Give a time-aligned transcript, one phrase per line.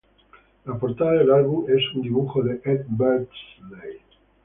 [0.65, 3.99] La portada del álbum es un dibujo de Ed Beardsley.